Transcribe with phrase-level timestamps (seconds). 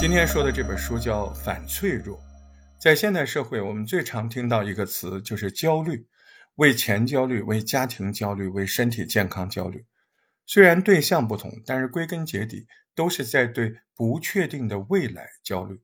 [0.00, 2.16] 今天说的这本书叫《反脆弱》。
[2.80, 6.06] 在现代社会，我们最常听到一个词就是焦虑，
[6.54, 9.84] 为钱焦虑，为家庭焦虑，为身体健康焦虑。
[10.46, 15.78] 虽然对象不同，但是归根结底都是在对不确定的未来焦虑。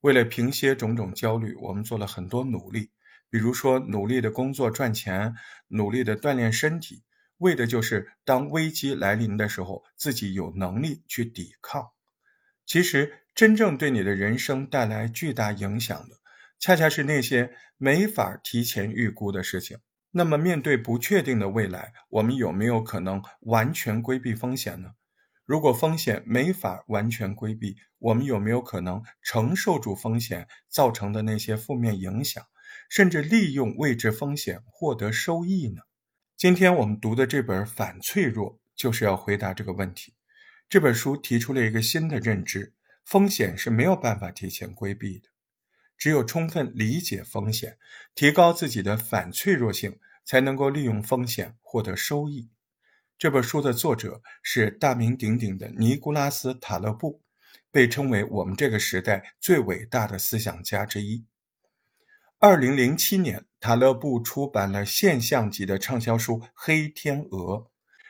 [0.00, 2.90] 为了平息种种焦虑，我们做了很多努力，
[3.28, 5.34] 比如说努力的工作赚钱，
[5.68, 7.02] 努力的锻炼身体，
[7.36, 11.90] 为的就是当危机来临的时候，自己有能力去抵抗。
[12.64, 16.16] 其实，真正对你的人生带来巨大影响的，
[16.58, 19.78] 恰恰是那些没法提前预估的事情。
[20.10, 24.90] 那么，面对不确定的未来，我们有没有可能完全规避风险呢？
[25.46, 32.44] 如果风险没法完全规避，我们有没有可能承受住风险造成的那些负面影响，
[32.90, 35.80] 甚至利用未知风险获得收益呢？
[36.36, 40.12] 今天我们读的这本《反脆弱》就是要回答这个问题。
[40.68, 45.28] 这本书提出了一个新的认知：风险是没有办法提前规避的，
[45.98, 47.78] 只有充分理解风险，
[48.14, 52.50] 提高自己的反脆弱性，才能够利用风险获得收益。
[53.18, 57.22] 这本书的作者是大名鼎鼎的尼古拉斯·塔勒布，
[57.70, 61.26] 被称为我们这个时代最伟大的思想家之一。
[62.38, 67.56] 二零零七年，塔勒布出版了现象级的畅销书《黑天鹅》。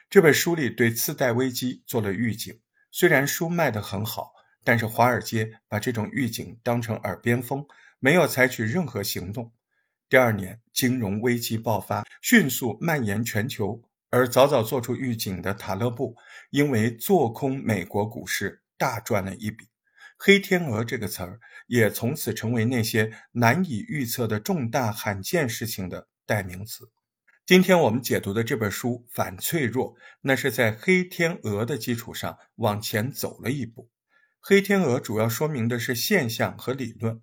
[0.09, 2.61] 这本书里对次贷危机做了预警。
[2.93, 4.33] 虽然书卖得很好，
[4.65, 7.67] 但是华尔街把这种预警当成耳边风，
[7.99, 9.53] 没有采取任何行动。
[10.09, 13.83] 第二年，金融危机爆发，迅速蔓延全球。
[14.13, 16.17] 而早早做出预警的塔勒布，
[16.51, 19.69] 因为做空美国股市大赚了一笔。
[20.19, 26.91] 黑天鹅这个词儿也从此成为那些难以预测的重大罕见事情的代名词。
[27.47, 33.89] 今天我们解读的这本书《反脆弱》，那是在黑天鹅的基础上往前走了一步。
[34.43, 37.21] 黑天鹅主要说明的是现象和理论，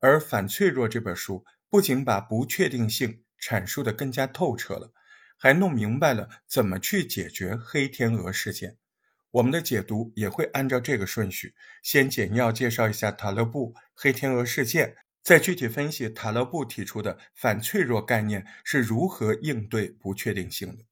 [0.00, 4.92] 而《反脆弱》这本书不仅把不确定性阐述的更加透彻了。
[5.38, 8.76] 还弄明白了怎么去解决黑天鹅事件，
[9.30, 20.84] 我们的解读也会按照这个顺序，先简要介绍一下塔勒布黑天鹅事件，再具体分析塔勒布提出的反脆弱概念是如何应对不确定性的。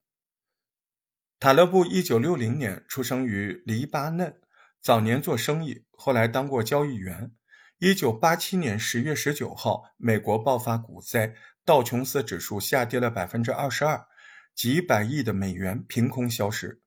[1.38, 4.40] 塔勒布一九六零年出生于黎巴嫩，
[4.86, 7.32] 早年做生意，后来当过交易员。
[7.78, 14.06] 一九八七年十月十九号，美国爆发股灾，道琼斯指数下跌了百分之二十二。
[14.54, 16.80] 几百亿的美元凭空消失，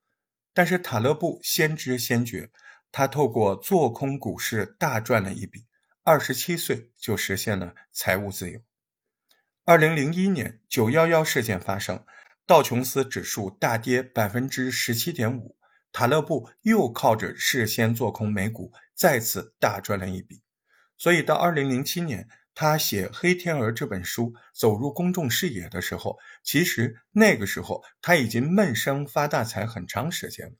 [0.53, 2.51] 但是塔勒布先知先觉，
[2.89, 5.65] 他透过做空股市大赚了一笔，
[6.05, 8.61] 二十七岁就实现了财务自由。
[9.65, 12.05] 二零零一年九幺幺事件发生，
[12.47, 15.57] 道琼斯指数大跌百分之十七点五，
[15.91, 20.41] 塔勒布又靠着事先做空美股，再次大赚了一笔。
[20.97, 22.27] 所以到二零零七年。
[22.55, 30.53] 他写《黑天鹅》这本书走入公众视野的时候，其实那个时候他已经闷声发大财很长时间了。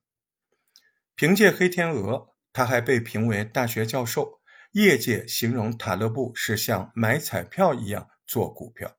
[1.16, 2.14] 凭借《黑天鹅》，
[2.54, 4.40] 他还被评为大学教授。
[4.72, 8.96] 业界形容塔勒布是像买彩票一样做股票。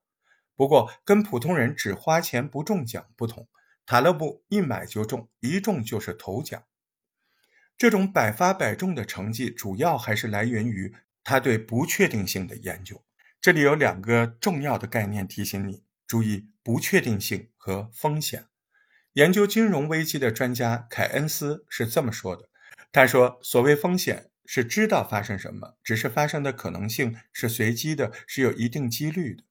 [0.55, 3.49] 不过，跟普通人只花钱不中奖不同，
[3.91, 6.63] 塔勒布一买就中，一中就是头奖。
[7.77, 10.95] 这种百发百中的成绩，主要还是来源于。
[11.25, 13.05] 他对不确定性的研究，
[13.41, 18.47] 这里有两个重要的概念提醒你注意：不确定性和风险。
[19.15, 22.49] 研究金融危机的专家凯恩斯是这么说的
[22.93, 29.43] ：“他说，所谓风险是知道发生什么，只是发生的可能性是随机的，是有一定几率的。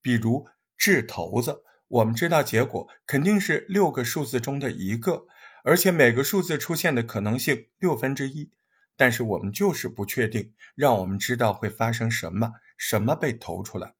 [0.00, 0.48] 比如
[0.78, 5.26] 掷骰子，我们知道结果肯定是六个数字中的一个，
[5.62, 8.50] 而且每个数字出现的可能性六分之一。”
[8.96, 13.94] 但是我们就是不确定，让我们知道会发生什么，什么被投出来。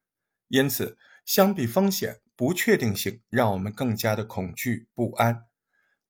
[0.49, 5.45] 因此，相比风险，不确定性让我们更加的恐惧不安。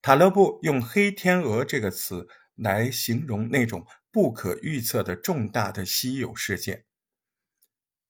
[0.00, 6.84] 塔勒布用“黑天鹅”这个词来形容那种不可预测的重大的稀有事件。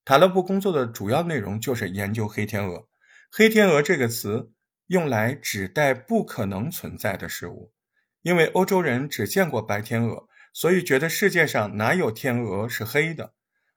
[0.04, 2.88] 塔勒布工作的主要内容就是研究黑天鹅。
[3.34, 4.52] 黑天鹅这个词
[4.88, 7.72] 用来指代不可能存在的事物，
[8.20, 10.28] 因为欧洲人只见过白天鹅。
[10.52, 13.32] 所以觉得世界上哪有天鹅是黑的？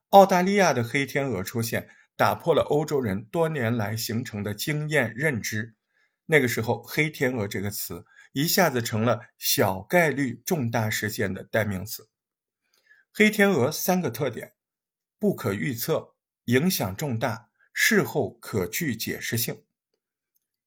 [0.10, 1.88] 澳大利亚的黑天鹅出现，
[2.18, 5.76] 打破了欧洲人多年来形成的经验认知。
[6.26, 12.10] 那个时候，“黑天鹅”这个词一下子成了小概率重大事件的代名词。
[13.14, 14.52] 黑天鹅三个特点：
[15.18, 16.16] 不可预测、
[16.46, 17.45] 影响重大、
[17.78, 19.64] 事后可具解释性。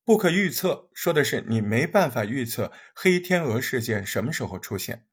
[0.04, 5.06] 不可预测说的是你没办法预测黑天鹅事件什么时候出现。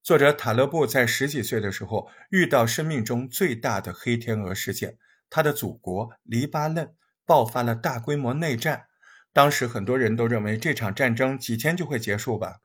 [0.00, 4.96] 作者塔勒布在十几岁的时候遇到生命中最大的黑天鹅事件，
[5.28, 6.94] 他的祖国黎巴嫩
[7.26, 8.86] 爆发了大规模内战。
[9.32, 12.60] 当时很多人都认为这场战争几天就会结束吧。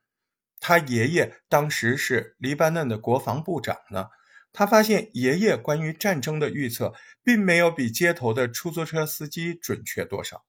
[0.60, 4.10] 他爷爷当时是黎巴嫩的国防部长呢。
[4.52, 6.94] 他发现爷爷关于战争的预测
[7.24, 10.46] 并没有比街头的出租车司机准确多少。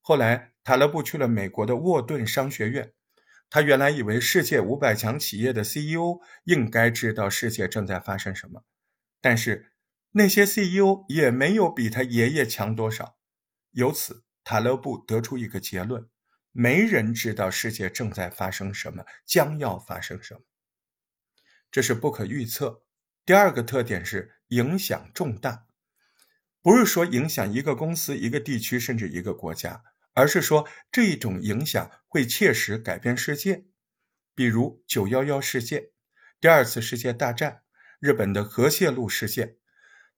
[0.00, 2.92] 后来，塔勒布去了美国的沃顿商学院。
[3.50, 8.64] 他原来以为世界五百强企业的 CEO 应该知道世界正在发生什么，
[9.20, 9.72] 但是
[10.10, 13.16] 那些 CEO 也没有比他爷爷强多少。
[13.70, 16.08] 由此，塔勒布得出一个结论：
[16.50, 20.40] 没人知道世界正在发生什么，将要发生什么。
[21.70, 22.83] 这是不可预测。
[23.26, 25.66] 第二个特点是影响重大，
[26.60, 29.82] 不是说影响一个公司、一个地区，甚至一个国家，
[30.12, 33.64] 而是说这一种影响会切实改变世界。
[34.34, 35.90] 比如九幺幺事件、
[36.38, 37.62] 第二次世界大战、
[37.98, 39.56] 日本的核泄漏事件，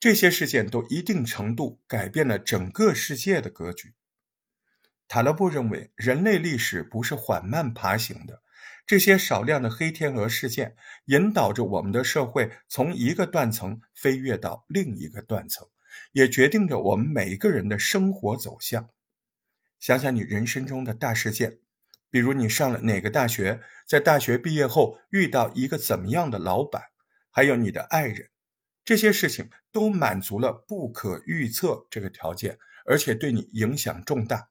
[0.00, 3.94] 这些事件都一定程度改变了整个世界的格局。
[5.06, 8.42] 塔勒布认为，人类历史不是缓慢爬行的。
[8.86, 15.66] 这些少量的黑天鹅事件引导着我们的社会从一个断层飞跃到另一个断层，
[16.12, 18.88] 也决定着我们每一个人的生活走向。
[19.80, 21.58] 想想你人生中的大事件，
[22.10, 26.84] 比如你上了哪个大学，在大学毕业后遇到一个怎么样的老板，
[27.32, 28.30] 还有你的爱人，
[28.84, 32.56] 这些事情都满足了不可预测这个条件，
[32.86, 34.48] 而且对你影响重大。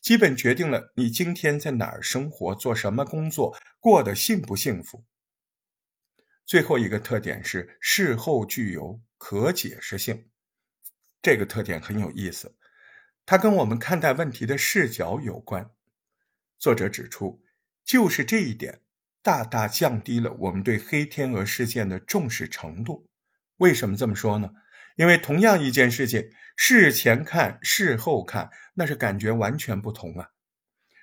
[0.00, 5.04] 基本决定了你今天在哪儿生活、做什么工作、过得幸不幸福。
[6.46, 10.30] 最后一个特点是事后具有可解释性，
[11.20, 12.56] 这个特点很有意思，
[13.26, 15.70] 它跟我们看待问题的视角有关。
[16.58, 17.42] 作者指出，
[17.84, 18.80] 就是这一点
[19.22, 23.06] 大大降低了我们对黑天鹅事件的重视程度。
[23.58, 24.50] 为什么这么说呢？
[24.96, 30.30] 因为同样一件事情，事前看、事后看，那是感觉完全不同啊。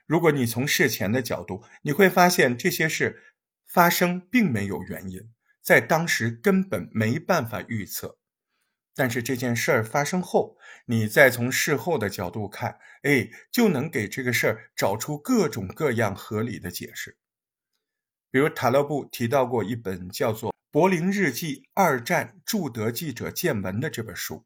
[0.07, 3.21] 如果你从事前的角度，你会发现这些事
[3.67, 5.31] 发生并没有原因，
[5.61, 8.17] 在当时根本没办法预测。
[8.95, 17.17] 但是这件事儿发生后，你再从事后的角度看，哎，就能给这个事儿找出各种各样合理的解释。
[18.31, 20.51] 比如塔勒布提到过一本叫做。
[20.77, 24.45] 《柏林日记：二战驻德记者见闻》的这本书，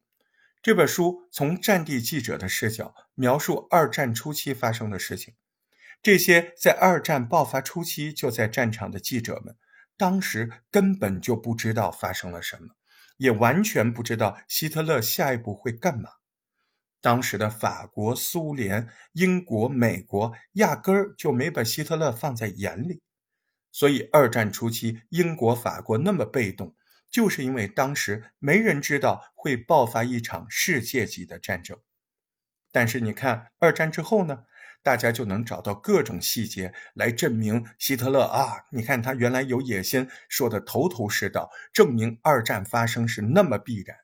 [0.61, 5.35] 这本书从战地记者的视角描述二战初期发生的事情。
[6.03, 9.55] 这些在二战爆发初期就在战场的记者们，
[9.95, 12.75] 当时根本就不知道发生了什么，
[13.15, 16.09] 也完全不知道希特勒下一步会干嘛。
[16.99, 23.01] 当时的法国、苏联、英国、美国压根儿就没把希特勒放在眼里。
[23.71, 26.75] 所以，二战初期，英国、法国那么被动，
[27.09, 31.79] 就是因为当时没人知道会爆发一场世界级的战争。
[32.71, 34.45] 但是，你看二战之后呢，
[34.83, 43.97] 大家就能找到各种细节来证明希特勒啊，你看他原来有野心，说的头头是道，证明二战发生是那么必然。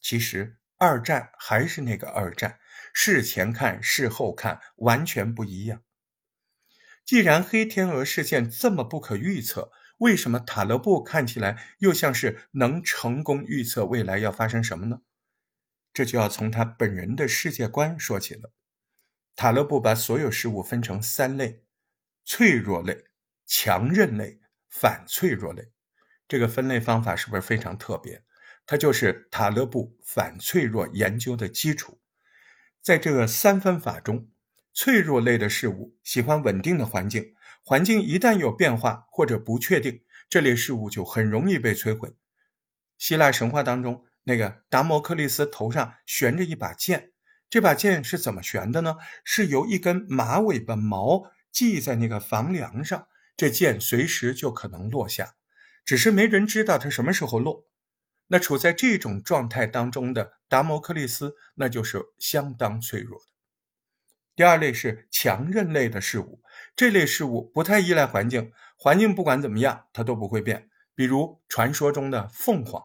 [0.00, 2.58] 其实，二战还是那个二战，
[2.94, 5.82] 事前看、事后看完全不一样。
[7.04, 9.70] 既然黑天鹅事件这么不可预测，
[10.00, 15.00] 为什么塔勒布看起来又像是能成功预测未来要发生什么呢？
[15.92, 18.52] 这就要从他本人的世界观说起了。
[19.36, 21.64] 塔勒布把所有事物分成三类：
[22.24, 23.04] 脆弱类、
[23.46, 25.70] 强韧类、反脆弱类。
[26.26, 28.22] 这个分类方法是不是非常特别？
[28.66, 32.00] 它就是塔勒布反脆弱研究的基础。
[32.80, 34.28] 在这个三分法中。
[34.72, 42.14] 脆弱类的事物喜欢稳定的环境，环境一旦有变化或者不确定，这类事物就很容易被摧毁。
[42.98, 47.12] 希腊神话当中，那个达摩克利斯头上悬着一把剑，
[47.48, 48.96] 这把剑是怎么悬的呢？
[49.24, 55.34] 是由一根马尾巴毛系在那个房梁上，这剑随时就可能落下，
[55.84, 57.66] 只是没人知道它什么时候落。
[58.28, 63.26] 那处在这种状态当中的达摩克利斯，那就是相当脆弱的。
[64.40, 66.42] 第二类是强韧类的事物，
[66.74, 70.70] 这类事物不太依赖环境，环境不管怎么样，它都不会变。
[70.94, 72.82] 比如传说中的凤凰，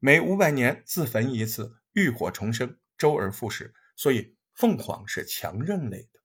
[0.00, 6.18] 每五百年自焚一次，浴火重生，周而复始，所以凤凰是强韧类的。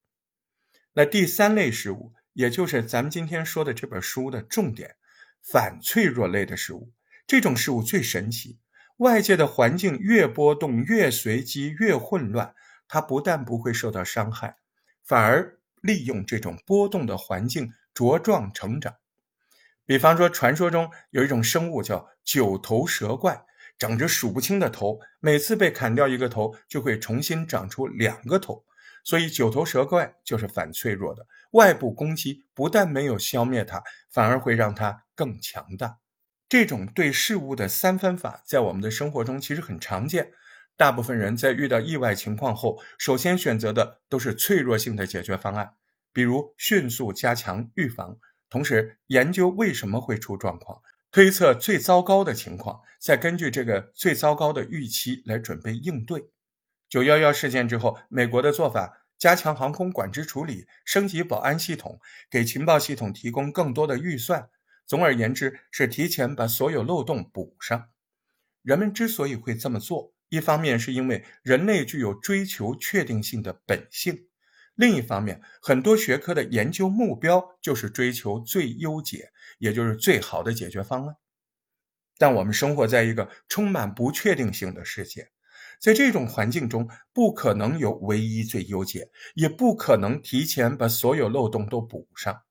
[0.94, 4.96] 那第三类事物，也就是咱们今天说的这本书的重点，
[5.44, 6.92] 反脆弱类的事物，
[7.28, 8.58] 这种事物最神奇，
[8.98, 12.56] 外界的环境越波动、越随机、越混乱，
[12.88, 14.58] 它不但不会受到伤害。
[15.12, 18.96] 反而利用这种波动的环境茁壮成长，
[19.86, 23.44] 比方说，传说中有一种生物叫九头蛇怪，
[23.78, 28.64] 长着数不清的头，每次被砍掉一个头，就会重新长出两个头。
[29.04, 31.28] 所以，九头蛇怪就是反脆弱的。
[31.52, 35.98] 外部攻击不但没有消灭它，反而会让它更强大。
[36.48, 40.32] 这种对事物的三分法，在我们的生活中其实很常见。
[40.82, 45.76] 大部分人在遇到意外情况后，首先选择的都是脆弱性的解决方案，
[46.12, 48.18] 比如迅速加强预防。
[48.50, 56.32] 同时研究为什么会出状况，推测最糟糕的情况，再根据这个最糟糕的预期来准备应对。
[56.90, 64.50] 九幺幺事件之后，美国的做法加强航空管制处理，升级保安系统，给情报系统提供更多的预算。
[64.88, 67.90] 总而言之，是提前把所有漏洞补上。
[68.64, 74.28] 人们之所以会这么做，一方面是因为人类具有追求确定性的本性。
[74.76, 81.18] 另一方面，很多学科的研究目标就是追求最优解，也就是最好的解决方案。
[82.18, 85.30] 但我们生活在一个充满不确定性的世界，
[85.82, 92.44] 在这种环境中，不可能有唯一最优解，也不可能提前把所有漏洞都补上。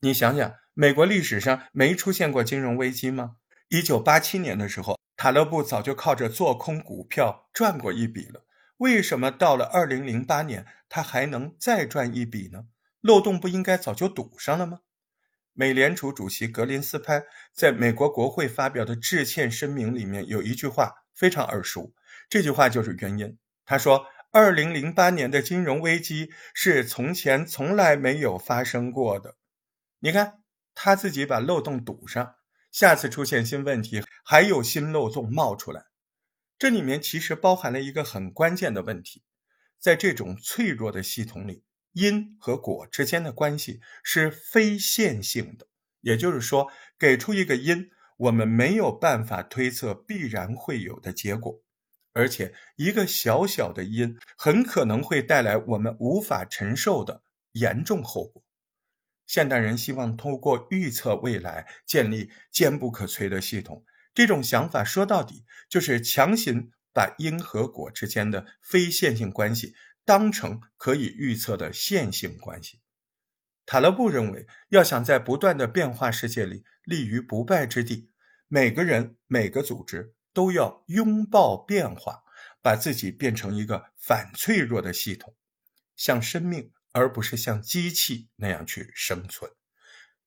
[0.00, 3.36] 你想想，美国历史上没出现过金融危机吗？
[3.68, 8.44] 一九八七年的时候，塔勒布早就靠着做空股票赚过一笔了。
[8.78, 12.66] 为什么到了二零零八年，他还能再赚一笔呢？
[13.00, 14.80] 漏洞不应该早就堵上了吗？
[15.54, 21.94] 美联储主席格林斯潘在美国国会发表的致歉声明里面有一句话非常耳熟，
[22.28, 23.38] 这句话就是原因。
[23.64, 29.36] 他说：“二零零八年的金融危机是从前从来没有发生过的。”
[30.00, 30.42] 你看，
[30.74, 32.34] 他自己把漏洞堵上，
[32.76, 35.86] 下次出现新问题，还有新漏洞冒出来。
[36.58, 39.22] 这里面其实包含了一个很关键的问题，
[39.78, 45.66] 在这种脆弱的系统里，因和果之间的关系是非线性的，
[46.02, 51.62] 也就是说，给出一个因，我们没有办法推测必然会有的结果，
[52.12, 58.42] 而且一个小小的因很可能会带来我们无法承受的严重后果。
[59.26, 63.84] 现代人希望通过预测未来，建立坚不可摧的系统。
[64.14, 69.74] 这种想法说到底就是强行把因和果之间的非线性关系
[70.06, 72.80] 当成可以预测的线性关系。
[73.66, 78.10] 塔勒布认为，要想在不断的变化世界里立于不败之地，
[78.46, 82.22] 每个人、每个组织都要拥抱变化，
[82.62, 85.34] 把自己变成一个反脆弱的系统，
[85.96, 89.50] 像生命而不是像机器那样去生存。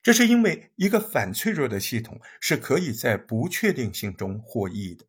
[0.04, 5.04] 这是因为一个反脆弱的系统是可以在不确定性中获益的。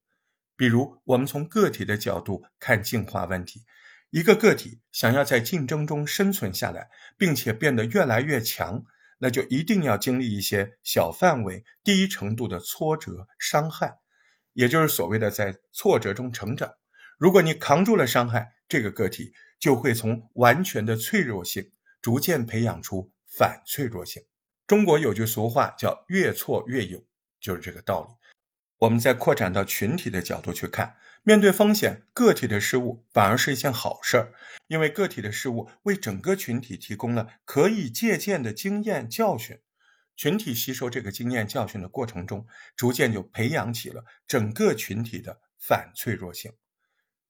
[0.56, 3.62] 比如，我们从个体的角度看进化问题，
[4.08, 6.88] 一个个体想要在竞争中生存下来，
[7.18, 8.82] 并且变得越来越强，
[9.18, 13.98] 那就一定要经历一些小范围、低程度的挫折、伤害，
[14.54, 16.72] 也就是所谓的在挫折中成长。
[17.18, 24.22] 如果你扛住了伤害，这个个体就会从完全的脆弱性逐渐培养出反脆弱性。
[24.64, 27.04] 中国有句俗话叫“越挫越勇”，
[27.40, 28.14] 就是这个道理。
[28.78, 34.32] 我们再扩展到群体的角度去看，面对风险，个体的失误反而是一件好事儿，
[34.68, 39.58] 因为个体的失误为整个群体提供了可以借鉴的经验教训。
[40.14, 42.46] 群体吸收这个经验教训的过程中，
[42.76, 46.52] 逐渐就培养起了整个群体的反脆弱性。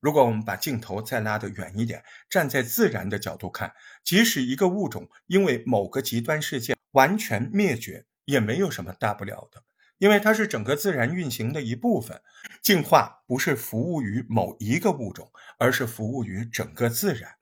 [0.00, 9.62] 如果我们把镜头再拉得远一点，站在自然的角度看，即使一个物种因为某个极端事件完全灭绝，也没有什么大不了的，
[9.98, 12.22] 因为它是整个自然运行的一部分。
[12.62, 17.32] 进化不是服务于某一个物种，而是服务于整个自然。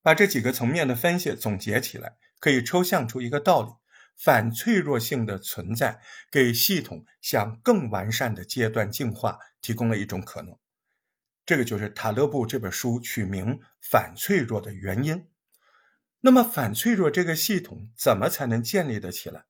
[0.00, 3.70] 把这几个层面的分析总结起来，可以抽象出一个道理：
[4.16, 6.00] 反脆弱性的存在，
[6.30, 10.56] 给系统向更完善的阶段进化提供了一种可能。
[11.48, 15.28] 这个就是塔勒布这本书取名“反脆弱”的原因。
[16.20, 19.46] 那么，反脆弱这个系统怎么才能建立得起来？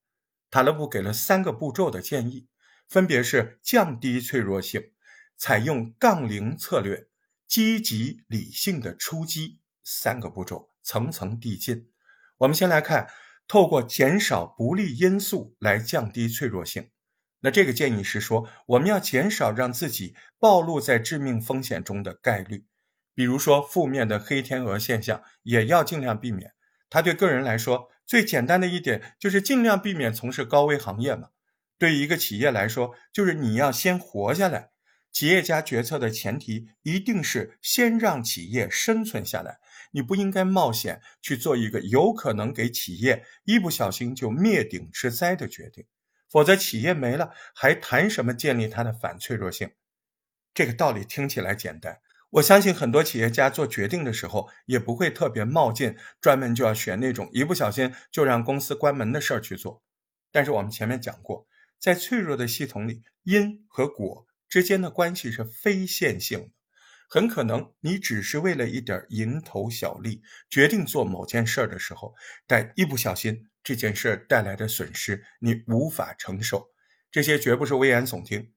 [0.48, 2.46] 塔勒布给了三个步骤的建议，
[2.86, 4.92] 分别是降低脆弱性、
[5.36, 7.08] 采用杠铃策略、
[7.48, 9.58] 积极理性的出击。
[9.82, 11.90] 三个步骤层层递进。
[12.36, 13.10] 我们先来看，
[13.48, 16.90] 透过减少不利因素来降低脆弱性。
[17.40, 22.64] 那这个建议是说，我们要减少让自己暴露在致命风险中的概率，
[23.14, 26.52] 比如说负面的黑天鹅现象，也要尽量避免。
[26.90, 31.28] 他对个人来说，最简单的一点就是尽量避免从事高危行业嘛。
[31.78, 34.70] 对于一个企业来说，就是你要先活下来。
[35.12, 39.58] 企业家决策的前提一定是先让企业生存下来，
[39.92, 45.86] 你不应该冒险去做一个有可能给企业一不小心就灭顶之灾的决定。
[46.30, 49.70] 否则企业没了，还谈什么建立它的反脆弱性？
[50.54, 59.82] 这个道理听起来简单，我相信很多企业家做决定的时候也不会特别冒进，专门就要选那种一不小心就让公司关门的事儿去做。
[60.30, 61.46] 但是我们前面讲过，
[61.78, 66.50] 在脆弱的系统里，因和果之间的关系是非线性的。
[67.08, 70.20] 很可能你只是为了一点蝇头小利，
[70.50, 72.14] 决定做某件事的时候，
[72.46, 76.70] 但一不小心，这件事带来的损失你无法承受。
[77.10, 78.54] 这些绝不是危言耸听。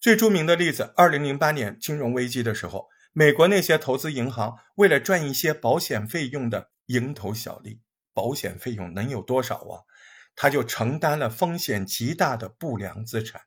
[0.00, 7.80] 最著名的例子，二零零八年金融危机的时候，美国那些投资银行为了赚一些保险费用的蝇头小利，
[8.12, 9.86] 保险费用能有多少啊？
[10.34, 13.42] 他就承担了风险极大的不良资产。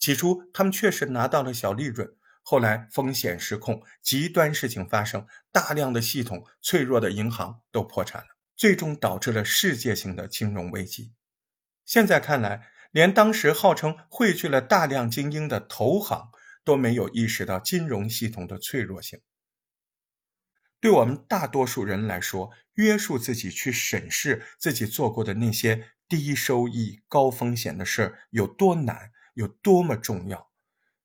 [0.00, 2.16] 起初，他们确实拿到了小利润。
[2.42, 8.33] 后来风险失控，极端事情发生，大量的系统脆弱的银行都破产了，
[8.64, 11.12] 最终导致了世界性的金融危机。
[11.84, 16.30] 现在看来，连当时号称汇聚了大量精英的投行
[16.64, 19.20] 都没有意识到金融系统的脆弱性。
[20.80, 30.50] 对我们大多数人来说，约束自己去审视自己做过的那些低收益、高风险的事有多难，有多么重要。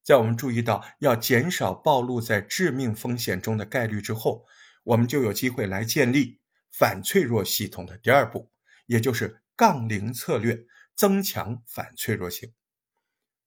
[0.02, 4.46] 在我们注意到要减少暴露在致命风险中的概率之后，
[4.86, 6.39] 我们就有机会来建立
[6.72, 8.52] 反脆弱系统的第二步，
[8.86, 12.54] 也就是杠铃策略，增强反脆弱性。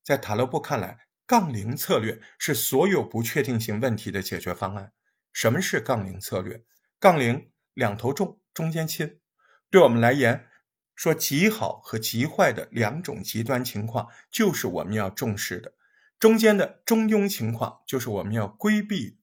[0.02, 4.92] 在塔勒布看来，杠铃策略是所有不确定性问题的解决方案。
[5.32, 6.64] 什么是杠铃策略？
[6.98, 9.18] 杠铃两头重，中间轻。
[9.70, 10.48] 对我们来言，
[10.94, 15.72] 说极好和极坏的两种极端情况，就是我们要重视的。
[16.18, 19.18] 中间的中庸情况就是我们要规避，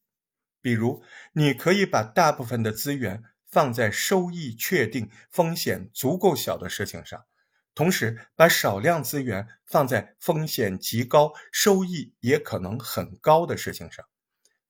[0.62, 1.04] 比如
[1.34, 7.26] 你可以把大部分的资源放在收益确定、风险足够小的事情上，
[7.74, 14.06] 同时把少量资源放在风险极高、收益也可能很高的事情上，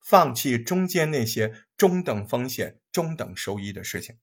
[0.00, 4.18] 放弃中间那些中等风险、中等收益的事情。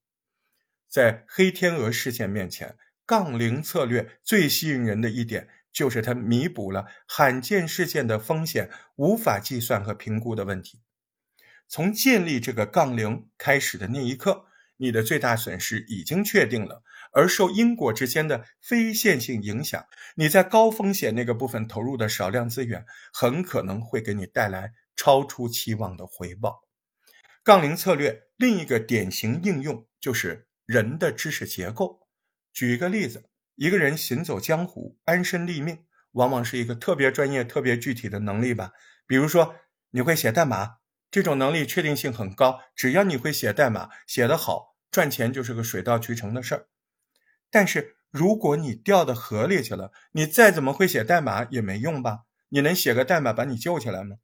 [0.88, 5.50] 在黑天鹅事件面前，杠铃策略最吸引人的一点。
[5.74, 10.82] 就是它弥补了罕见事件的风险无法计算和评估的问题。
[11.68, 14.46] 从建立这个杠铃开始的那一刻，
[14.78, 26.64] 你的最大损失已经确定了，而受因果之间的非线性影响，你在高风险那个部分投入的少量资源，很可能会给你带来超出期望的回报。
[27.44, 32.08] 杠铃策略另一个典型应用就是人的知识结构。
[32.54, 33.30] 举一个例子。
[33.60, 35.80] 一个人行走江湖、安身立命，
[36.12, 38.72] 往往是一个特别专业、特别具体的能力吧。
[39.08, 39.56] 比如说，
[39.90, 40.76] 你会写代码，
[41.10, 46.68] 这种能力确定性很高，只要你会写代码，写得好，赚钱就是个水到渠成的事儿。
[47.50, 52.26] 但是，如果你掉到河里去了，你再怎么会写代码也没用吧？
[52.50, 54.18] 你能写个代码把你救起来吗？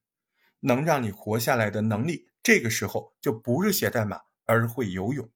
[0.61, 5.29] 能让你活下来的能力，这个时候就不是写代码，而会游泳。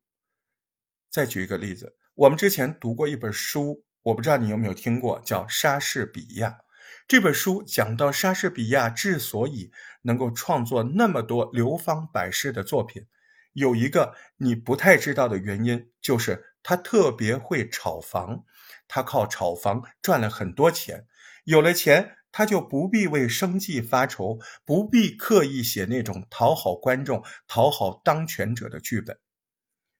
[1.10, 3.83] 再举一个例子，我们之前读过一本书。
[4.03, 6.60] 我不知道你有没有听过叫莎士比亚
[7.07, 13.07] 这本书，讲到莎士比亚之所以能够创作那么多流芳百世的作品，
[13.53, 18.43] 有一个你不太知道的原因，就是他特别会炒房，
[18.89, 21.07] 他靠炒房赚了很多钱，
[21.45, 29.17] 有了钱他就不必为生计发愁，不必刻意写那种讨好观众、讨好当权者的剧本，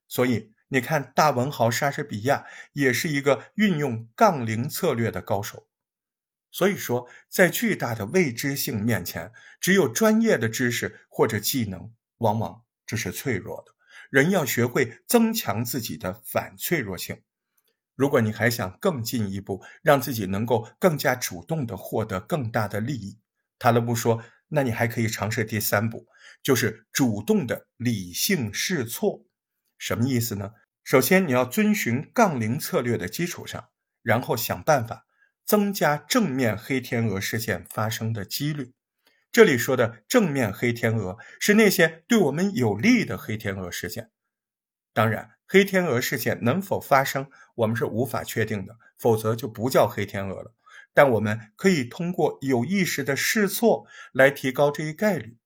[0.08, 0.52] 所以。
[0.70, 5.66] 你看，大文豪莎士比亚也是一个运用杠铃策略的高手。
[6.58, 13.76] 所以说，在巨大的未知性面前，只有专业的知识或者技能，往往这是脆弱的。
[14.10, 17.22] 人要学会增强自己的反脆弱性。
[17.94, 23.20] 如果你还想更进一步，让自己能够更加主动的获得更大的利益，
[23.60, 26.08] 塔勒布说，那你还可以尝试第三步，
[26.42, 29.24] 就是主动的理性试错。
[29.78, 30.54] 什么意思呢？
[30.84, 33.70] 首先，你要遵循杠铃策略的基础上，
[34.02, 35.06] 然后想办法
[35.48, 38.74] 增加正面黑天鹅事件发生的几率。
[39.32, 44.12] 这里说的正面黑天鹅是那些对我们有利的黑天鹅事件。
[44.94, 50.54] 当然，黑天鹅事件能否发生，我们是无法确定的，否则就不叫黑天鹅了。
[50.94, 55.38] 但我们可以通过有意识的试错来提高这一概率。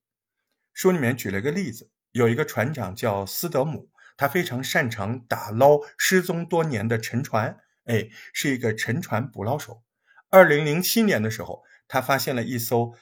[0.73, 3.91] 书里面举了一个例子，有一个船长叫斯德姆。
[4.17, 9.83] 他非常擅长打捞失踪多年的沉船，哎，是一个沉船捕捞手。
[10.33, 12.95] 二零零七年的时候，他发现了一艘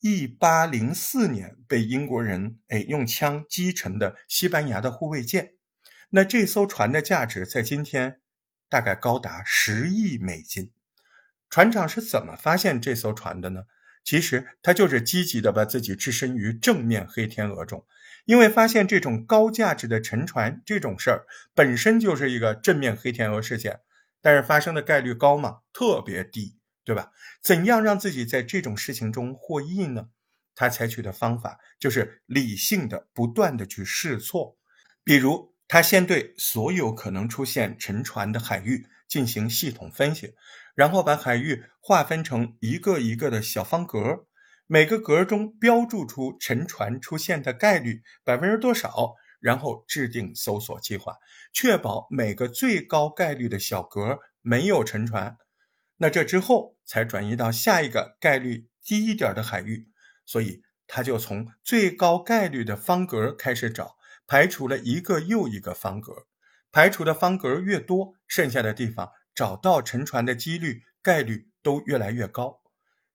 [0.00, 5.52] 一八零四年被英国人哎用枪击沉的西班牙的护卫舰。
[6.08, 8.20] 那这艘船的价值在今天
[8.70, 10.72] 大概高达十亿美金。
[11.50, 13.64] 船长是怎么发现这艘船的呢？
[14.02, 17.84] 其实他就是积极的把自己置身于正面黑天鹅中，
[18.24, 23.80] 因为发现这种高价值的沉船这种事儿本身就是一个正面黑天鹅事件，
[24.22, 25.58] 但是发生的概率高吗？
[25.74, 27.10] 特别低，对吧？
[27.42, 30.08] 怎样让自己在这种事情中获益呢？
[30.54, 34.56] 他采取的方法就是理性的不断的去试错，
[35.04, 40.34] 比如他先对所有可能出现沉船的海域进行系统分析。
[40.74, 44.26] 然后把海域划分成一个一个的小方格，
[44.66, 51.16] 每个格中标注出沉船出现的概率百分之多少，然后制定搜索计划，
[51.52, 55.36] 确保每个最高概率的小格没有沉船。
[56.02, 59.88] 那这之后才转移到下一个概率低一点的海域，
[60.24, 66.26] 所以他就从最高概率的方格开始找，排除了一个又一个方格，
[66.72, 69.12] 排除的方格越多，剩下的地方。
[69.32, 72.60] 找到沉船的几率概率都越来越高，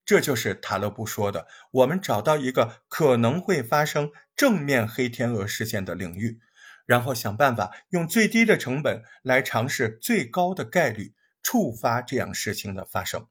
[0.04, 6.40] 这就是塔勒布说的：我们找到一个可能会发生正面黑天鹅事件的领域，
[6.86, 11.14] 然后想办法用最低的成本来尝试最高的概率
[11.46, 13.28] 触发这样事情的发生，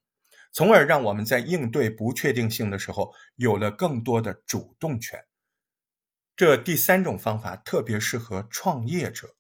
[0.54, 5.26] 从而让我们在应对不确定性的时候有了更多的主动权。
[6.34, 9.36] 这第三种方法特别适合创业者，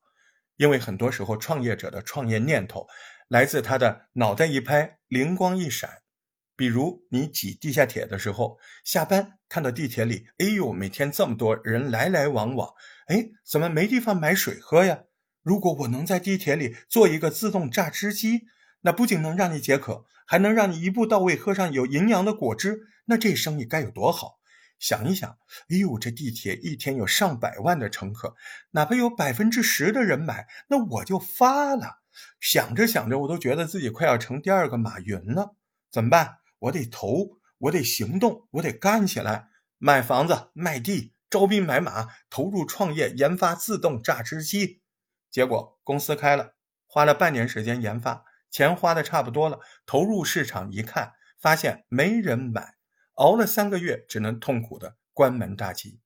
[0.57, 2.85] 因为很多时候创业者的创业念头。
[3.29, 6.01] 来自他的脑袋一拍，灵光一闪。
[6.57, 12.73] 比如你挤地下铁的时候，下班看到地铁里，哎呦，每天这么多人来来往往，
[13.07, 15.03] 哎，怎么没地方买水喝呀？
[15.41, 18.47] 如果我能在地铁里做一个自动榨汁机，
[18.86, 24.38] 那不仅能让你解渴，还能让你一步到位喝上有营养的果汁，那这生意该有多好？
[24.78, 28.36] 想一想，哎呦，这地铁一天有上百万的乘客，
[28.71, 32.04] 哪怕有百分之十的人买，那我就发了。
[32.39, 35.56] 想着想着，我都觉得自己快要成第二个马云了。
[35.89, 36.38] 怎么办？
[36.60, 39.48] 我得投，我得行动，我得干起来，
[39.80, 44.84] 买房子、卖地、招兵买马，投入创业，研发自动榨汁机。
[45.32, 46.54] 结果公司开了，
[46.86, 48.24] 花了半年时间研发，
[48.56, 52.76] 钱花的差不多了，投入市场一看，发现没人买，
[53.15, 56.00] 熬了三个月，只能痛苦的关门大吉。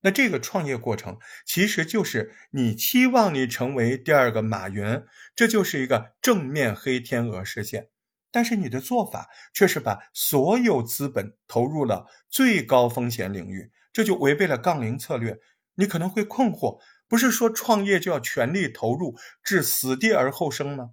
[0.00, 5.04] 那这个创业过程其实就是你期望你成为第二个马云，
[5.36, 7.90] 这就是一个正面黑天鹅事件。
[8.30, 15.38] 但是你的做法却是把所有资本投入了最高风险领域，这就违背了杠铃策略。
[15.74, 20.92] 你可能会困惑，不是说创业就要全力投入，置死地而后生吗？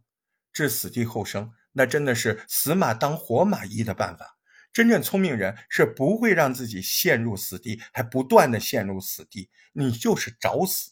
[0.54, 4.38] 置死地后生，那真的是死马当活马医的办法。
[4.72, 10.92] 真正聪明人是不会让自己陷入死地，还不断的陷入死地，你就是找死。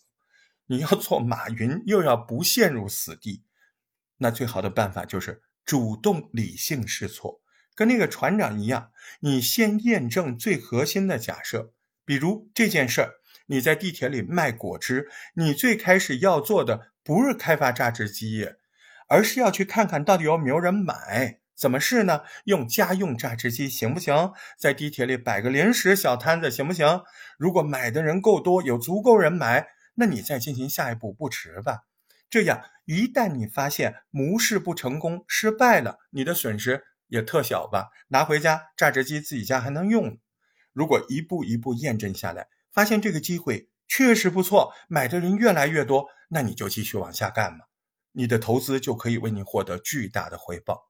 [0.65, 3.43] 你要做马云，又要不陷入死地，
[4.17, 7.39] 那最好的办法就是主动理性试错，
[7.75, 8.91] 跟那个船长一样，
[9.21, 11.73] 你先验证最核心的假设。
[12.03, 13.13] 比如这件事儿，
[13.45, 18.49] 你在地铁里卖果汁，你最开始要做的不是开发榨汁机，
[19.07, 21.39] 而是要去看看到底有没有人买。
[21.55, 22.21] 怎么试呢？
[22.43, 24.31] 用家用榨汁机行不行？
[24.59, 27.01] 在地铁里摆个临时小摊子行不行？
[27.39, 31.85] 如果买的人够多，有足够人买，那你再进行下一步不迟吧？
[32.29, 37.89] 这样一旦你发现模式不成功、失败了，你的损失也特小吧？
[38.09, 40.19] 拿回家榨汁机自己家还能用。
[40.73, 47.65] 如果一步一步验证下来，发现这个机会确实不错，买的人越来越多，那你就继续往下干嘛？
[48.17, 50.89] 你的投资就可以为你获得巨大的回报。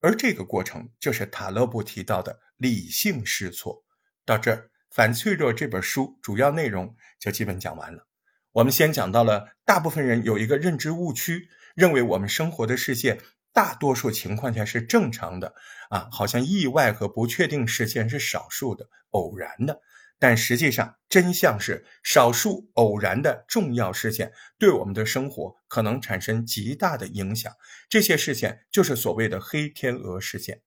[0.00, 3.84] 而这个过程就是塔勒布提到的理性试错。
[4.24, 4.56] 到这儿，
[4.90, 8.08] 《反脆弱》这本书主要内容就基本讲完了。
[8.50, 13.20] 我们先讲到了，大部分人有一个认知误区，认为我们生活的世界
[13.52, 15.54] 大多数情况下是正常的，
[15.90, 19.80] 啊，好像意外和不确定事件是少数的、偶然的。
[20.18, 27.52] 但实际上，真相是少数偶然的重要事件对我们的生活可能产生极大的影响。
[27.88, 30.62] 这些事件就是所谓的黑天鹅事件。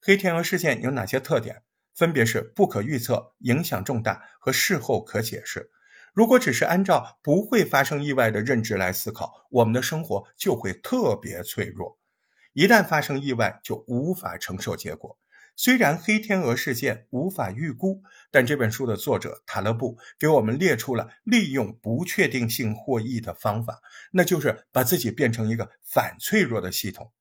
[0.00, 1.62] 黑天鹅事件有哪些特点？
[1.94, 5.70] 分别是不可预测、影响重大和事后可解释。
[6.12, 11.98] 如果只是按照不会发生意外的认知来思考，我们的生活就会特别脆弱。
[12.52, 15.18] 一旦发生意外，就无法承受结果。
[15.56, 23.80] 虽然黑天鹅事件无法预估，但这本书的作者塔勒布给我们列出了利用不确定性获益的方法，
[24.12, 27.12] 那就是把自己变成一个反脆弱的系统。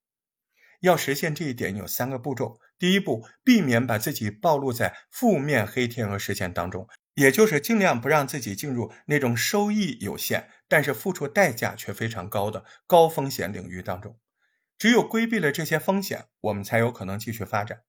[0.79, 14.17] 要实现这一点，有三个步骤：第一步，避免把自己暴露在负面黑天鹅事件当中，也就是尽量不让自己进入那种收益有限，但是付出代价却非常高的高风险领域当中。
[14.77, 17.83] 只有规避了这些风险，我们才有可能继续发展。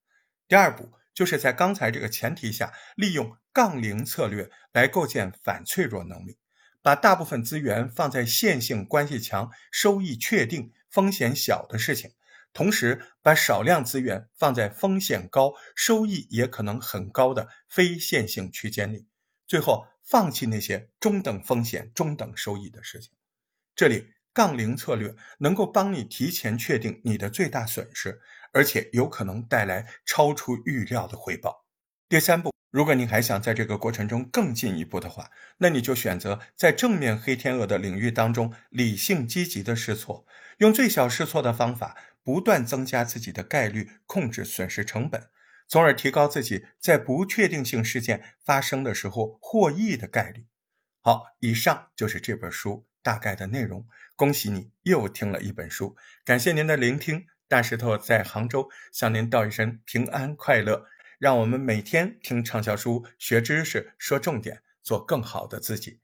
[0.47, 6.39] 第二步就是在刚才这个前提下，利用杠铃策略来构建反脆弱能力，
[6.83, 12.13] 把大部分资源放在线性关系强、收益确定、风险小的事情，
[12.53, 19.07] 同时把少量资源放在风险高、收益也可能很高的非线性区间里，
[19.47, 23.13] 最后放弃那些中等风险、中等收益的事情。
[23.75, 24.13] 这里。
[24.35, 28.21] 杠铃策略能够帮你提前确定你的最大损失，
[28.55, 31.67] 而且有可能带来超出预料的回报。
[32.09, 40.27] 第三步，如果你还想在这个过程中更进一步的话，那你就选择在正面黑天鹅的领域当中理性积极的试错，
[40.59, 45.29] 用最小试错的方法，不断增加自己的概率，控制损失成本，
[45.69, 50.47] 从而提高自己在不确定性事件发生的时候获益的概率。
[51.03, 52.87] 好，以上就是这本书。
[53.03, 53.87] 大概的内容，
[54.17, 57.27] 恭喜你又听了一本书，感谢您的聆听。
[57.49, 60.87] 大石头在杭州向您道一声平安快乐，
[61.19, 66.04] 让我们每天听畅销书，学知识，说重点，做更好的自己。